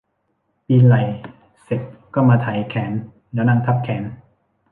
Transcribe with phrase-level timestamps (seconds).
[0.67, 1.01] ปีนไหล่
[1.63, 1.81] เสร็จ
[2.13, 2.91] ก็มาไถแขน
[3.33, 4.03] แล้วนั่งทับแขน